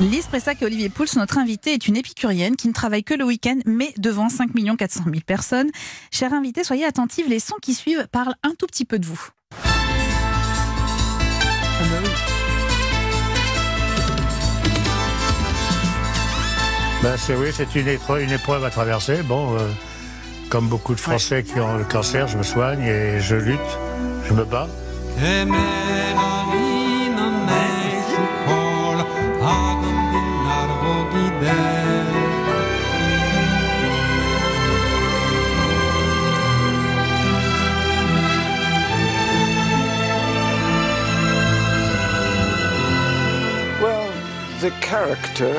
[0.00, 3.24] Lise Pressac et Olivier Pouls, notre invité, est une épicurienne qui ne travaille que le
[3.24, 5.70] week-end, mais devant 5 400 000 personnes.
[6.10, 9.28] Chers invités, soyez attentifs, les sons qui suivent parlent un tout petit peu de vous.
[17.02, 19.22] Ben, c'est oui, c'est une épreuve, une épreuve à traverser.
[19.22, 19.68] Bon, euh,
[20.48, 23.60] comme beaucoup de Français qui ont le cancer, je me soigne et je lutte,
[24.26, 24.68] je me bats.
[44.64, 45.52] The character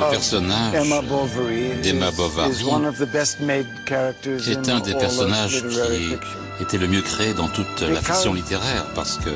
[0.00, 4.50] Le personnage Emma Bovary d'Emma is- Bovary is one of the best made characters qui
[4.50, 9.16] est un des personnages qui était le mieux créé dans toute la fiction littéraire parce
[9.18, 9.30] que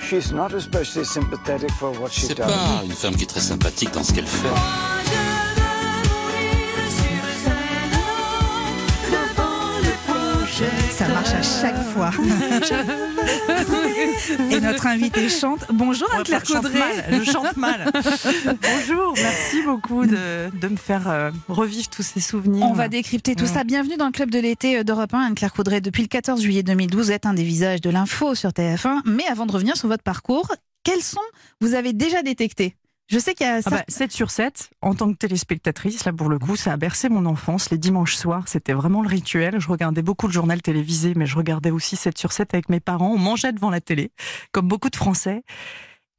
[0.00, 2.46] She's not especially sympathetic for what she c'est does.
[2.46, 4.48] pas une femme qui est très sympathique dans ce qu'elle fait.
[10.96, 12.10] Ça marche à chaque fois.
[14.50, 15.64] et notre invité chante.
[15.72, 16.78] Bonjour chante Coudray.
[16.78, 17.90] mal, je chante mal.
[18.62, 22.64] Bonjour, merci beaucoup de, de me faire euh, revivre tous ces souvenirs.
[22.68, 23.50] On va décrypter tout Ouais.
[23.50, 23.64] ça.
[23.64, 25.80] Bienvenue dans le club de l'été d'Europe 1, Anne-Claire Coudray.
[25.80, 29.00] Depuis le 14 juillet 2012, vous êtes un des visages de l'info sur TF1.
[29.04, 31.18] Mais avant de revenir sur votre parcours, quels sons
[31.60, 32.76] vous avez déjà détectés
[33.08, 33.70] Je sais qu'il y a Ah ça.
[33.70, 37.08] bah, 7 sur 7, en tant que téléspectatrice, là pour le coup, ça a bercé
[37.10, 37.70] mon enfance.
[37.70, 39.60] Les dimanches soirs, c'était vraiment le rituel.
[39.60, 42.80] Je regardais beaucoup le journal télévisé, mais je regardais aussi 7 sur 7 avec mes
[42.80, 43.10] parents.
[43.12, 44.10] On mangeait devant la télé,
[44.52, 45.42] comme beaucoup de Français.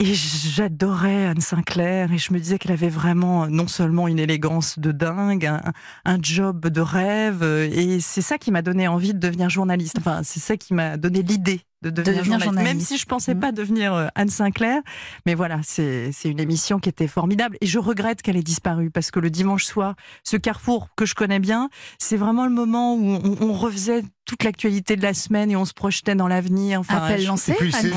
[0.04, 4.78] Et j'adorais Anne Sinclair et je me disais qu'elle avait vraiment non seulement une élégance
[4.78, 5.62] de dingue, un,
[6.04, 9.96] un job de rêve euh, et c'est ça qui m'a donné envie de devenir journaliste.
[9.98, 12.74] Enfin, c'est ça qui m'a donné l'idée de devenir, devenir journaliste.
[12.74, 13.40] Même si je pensais Mhm.
[13.40, 14.82] pas devenir euh, Anne Sinclair,
[15.26, 18.92] mais voilà, c'est c'est une émission qui était formidable et je regrette qu'elle ait disparu
[18.92, 22.96] parce que le dimanche soir, ce carrefour que je connais bien, c'est vraiment le moment
[22.96, 26.80] où on, on refaisait toute l'actualité de la semaine et on se projetait dans l'avenir.
[26.80, 27.54] Enfin, Appel je- lancé.
[27.60, 27.92] c'est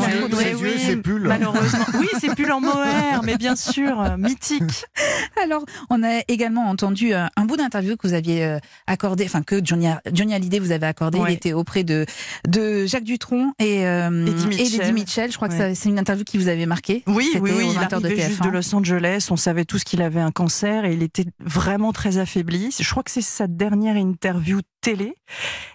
[0.55, 1.22] vieux, c'est pull.
[1.27, 1.84] Malheureusement.
[1.99, 4.84] Oui, c'est plus en mohair, mais bien sûr, euh, mythique.
[5.43, 9.43] Alors, on a également entendu euh, un bout d'interview que vous aviez euh, accordé, enfin
[9.43, 11.19] que Johnny, Johnny Hallyday vous avait accordé.
[11.19, 11.33] Ouais.
[11.33, 12.05] Il était auprès de,
[12.47, 14.93] de Jacques Dutronc et, euh, Eddie et Mitchell.
[14.95, 15.31] Mitchell.
[15.33, 15.75] Je crois que Ouais.
[15.75, 17.03] c'est une interview qui vous avait marqué.
[17.06, 17.66] Oui, oui, oui.
[17.71, 18.45] Il 20 heures de arrivait juste TF1.
[18.47, 19.28] de Los Angeles.
[19.31, 22.75] On savait tous qu'il avait un cancer et il était vraiment très affaibli.
[22.78, 25.15] Je crois que c'est sa dernière interview télé.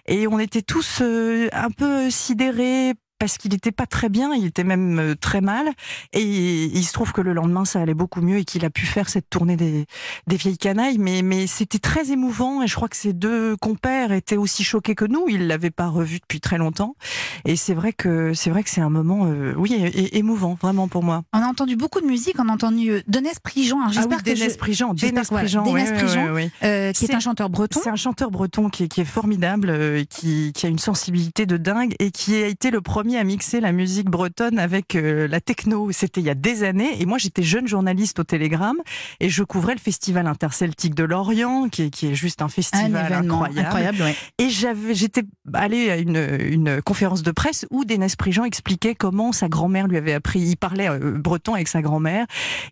[0.06, 4.44] Et on était tous euh, un peu sidérés parce qu'il n'était pas très bien, il
[4.46, 5.68] était même euh, très mal.
[6.12, 8.86] Et il se trouve que le lendemain, ça allait beaucoup mieux et qu'il a pu
[8.86, 9.86] faire cette tournée des,
[10.26, 10.98] des vieilles canailles.
[10.98, 14.94] Mais, mais c'était très émouvant et je crois que ses deux compères étaient aussi choqués
[14.94, 15.26] que nous.
[15.28, 16.96] Ils l'avaient pas revu depuis très longtemps.
[17.44, 20.88] Et c'est vrai que c'est vrai que c'est un moment, euh, oui, é- émouvant vraiment
[20.88, 21.22] pour moi.
[21.32, 23.78] On a entendu beaucoup de musique, on a entendu euh, Denès Prigent.
[23.80, 24.92] Alors, Ah oui, que je- Prigent,
[25.30, 27.80] voilà, Prigent, ouais, ouais, ouais, euh, qui est un chanteur breton.
[27.82, 31.46] C'est un chanteur breton qui est, qui est formidable, euh, qui, qui a une sensibilité
[31.46, 35.28] de dingue et qui a été le premier à mixer la musique bretonne avec euh,
[35.28, 35.92] la techno.
[35.92, 38.78] C'était il y a des années et moi j'étais jeune journaliste au Télégramme
[39.20, 43.12] et je couvrais le festival interceltique de Lorient qui est, qui est juste un festival
[43.12, 43.58] incroyable.
[43.58, 44.02] incroyable.
[44.02, 44.16] ouais.
[44.38, 45.22] Et j'avais, j'étais
[45.52, 49.96] allée à une, une conférence de presse où Dénès Prigent expliquait comment sa grand-mère lui
[49.96, 50.40] avait appris.
[50.40, 52.26] Il parlait euh, breton avec sa grand-mère.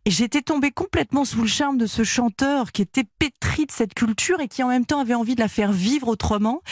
[0.05, 3.95] Et j'étais tombée complètement sous le charme de ce chanteur qui était pétri de cette
[3.95, 6.63] culture et qui en même temps avait envie de la faire vivre autrement.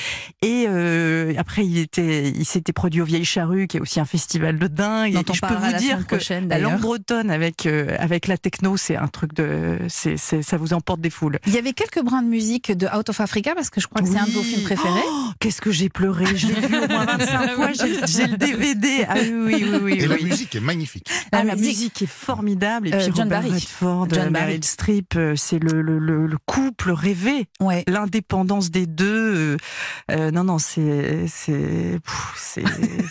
[0.43, 4.05] Et euh, après, il était, il s'était produit au Vieilles Charrues, qui est aussi un
[4.05, 5.15] festival de dingue.
[5.15, 6.17] Et je peux vous la dire que
[6.49, 10.57] la langue bretonne avec euh, avec la techno, c'est un truc de, c'est, c'est, ça
[10.57, 11.39] vous emporte des foules.
[11.47, 14.03] Il y avait quelques brins de musique de Out of Africa parce que je crois
[14.03, 15.01] que c'est un de vos films préférés.
[15.07, 17.73] Oh, Qu'est-ce que j'ai pleuré Je l'ai vu au moins 25 fois.
[17.73, 19.05] J'ai j'ai le DVD.
[19.09, 19.79] Ah oui, oui, oui.
[19.83, 21.07] oui, Et la musique est magnifique.
[21.33, 21.69] Ah, La la musique.
[21.77, 22.89] musique est formidable.
[22.89, 23.51] Et Euh, puis John Barry.
[23.51, 24.47] Redford, John euh, Barry.
[24.47, 27.47] Meryl Streep, c'est le, le, le, le couple rêvé.
[27.61, 27.85] Ouais.
[27.87, 29.57] L'indépendance des deux.
[30.11, 32.65] euh, non, non, c'est c'est pff, c'est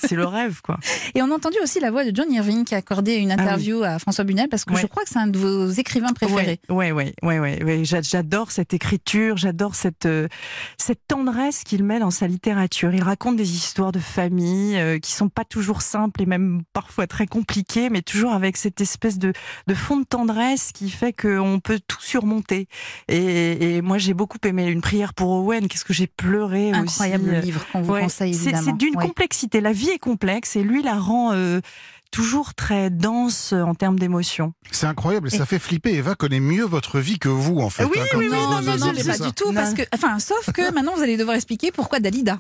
[0.06, 0.78] c'est le rêve, quoi.
[1.16, 3.84] Et on a entendu aussi la voix de John Irving qui a accordé une interview
[3.84, 4.82] à François Bunel parce que Ah Ouais.
[4.82, 6.60] je crois que c'est un de vos écrivains préférés.
[6.70, 7.84] Ouais, ouais, ouais, ouais, ouais.
[7.84, 10.28] J'a- J'adore cette écriture, j'adore cette euh,
[10.78, 12.94] cette tendresse qu'il met dans sa littérature.
[12.94, 17.08] Il raconte des histoires de famille euh, qui sont pas toujours simples et même parfois
[17.08, 19.34] très compliquées, mais toujours avec cette espèce de
[19.68, 22.68] de fond de tendresse qui fait qu'on peut tout surmonter.
[23.08, 25.68] Et, et moi, j'ai beaucoup aimé Une prière pour Owen.
[25.68, 27.42] Qu'est-ce que j'ai pleuré Incroyable aussi.
[27.46, 28.66] livre qu'on vous Ouais, conseille c'est- évidemment.
[28.66, 29.06] C'est d'une Ouais.
[29.06, 29.62] complexité.
[29.62, 30.19] La vie est complexe
[30.56, 31.62] et lui la rend euh,
[32.12, 34.54] toujours très dense en termes d'émotion.
[34.72, 35.94] C'est incroyable et ça fait flipper.
[35.94, 37.86] Eva connaît mieux votre vie que vous, en fait.
[37.86, 39.26] Oui, hein, oui, oui, Non, non, non, mais pas ça.
[39.26, 39.48] du tout.
[39.48, 39.54] Non.
[39.54, 42.40] Parce que, enfin, sauf que maintenant, vous allez devoir expliquer pourquoi Dalida.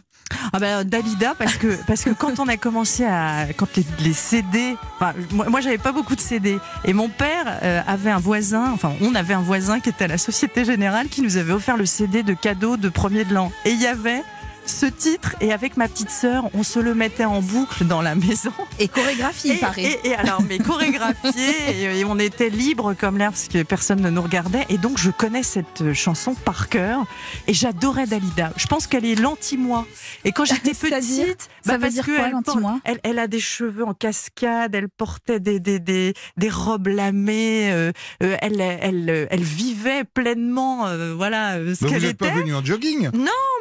[0.54, 4.14] Ah ben Dalida parce que parce que quand on a commencé à quand les, les
[4.14, 8.20] CD enfin, moi, moi j'avais pas beaucoup de CD et mon père euh, avait un
[8.20, 11.52] voisin enfin on avait un voisin qui était à la Société Générale qui nous avait
[11.52, 14.22] offert le CD de cadeau de premier de l'an et il y avait
[14.70, 18.16] ce titre et avec ma petite sœur on se le mettait en boucle dans la
[18.16, 19.84] maison Et chorégraphie, il et, paraît.
[19.84, 24.02] et- et alors, mais chorégraphié, et, et on était libre comme l'air parce que personne
[24.02, 24.66] ne nous regardait.
[24.70, 27.06] Et donc, je connais cette chanson par cœur.
[27.48, 28.52] Et j'adorais Dalida.
[28.58, 29.86] Je pense qu'elle est l'anti-moi.
[30.26, 33.20] Et quand j'étais petite, Ça bah, veut parce dire que quoi, elle, l'anti-moi elle, elle
[33.20, 37.92] a des cheveux en cascade, elle portait des, des, des, des robes lamées, euh,
[38.24, 42.54] euh, elle, elle, elle vivait pleinement, euh, voilà, ce Mais qu'elle vous n'êtes pas venu
[42.54, 43.10] en jogging?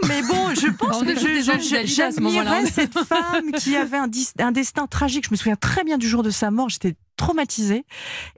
[0.07, 2.63] Mais bon, je pense À ce moment-là.
[2.63, 5.27] j'admirais cette femme qui avait un, destin tragique.
[5.27, 6.69] Je me souviens très bien du jour de sa mort.
[6.69, 7.85] J'étais traumatisée.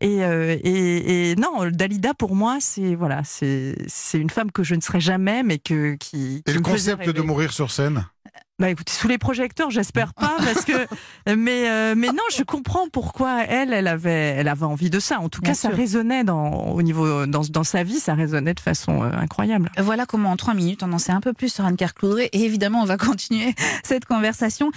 [0.01, 3.75] Et, euh, et, et non, Dalida pour moi, c'est voilà, c'est
[4.15, 6.43] une femme que je ne serai jamais, mais que qui.
[6.47, 8.07] Et qui le concept de mourir sur scène?
[8.61, 10.87] Bah écoutez, sous les projecteurs, j'espère pas, parce que.
[11.35, 15.19] Mais euh, mais non, je comprends pourquoi elle, elle avait, elle avait envie de ça.
[15.19, 18.53] En tout Bien cas, ça résonnait dans au niveau dans dans sa vie, ça résonnait
[18.53, 19.71] de façon euh, incroyable.
[19.79, 22.83] Voilà comment en trois minutes on en sait un peu plus sur Anne-Claire et évidemment
[22.83, 24.69] on va continuer cette conversation